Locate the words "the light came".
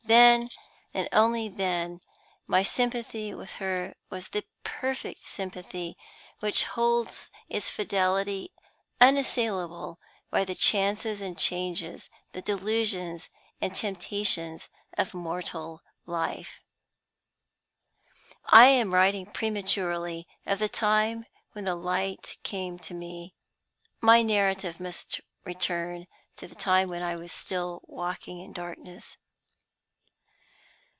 21.63-22.77